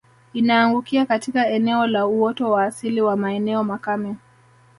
Inaangukia 0.33 1.05
katika 1.05 1.47
eneo 1.47 1.87
la 1.87 2.07
uoto 2.07 2.51
wa 2.51 2.63
asili 2.63 3.01
wa 3.01 3.15
maeneo 3.17 3.63
makame 3.63 4.15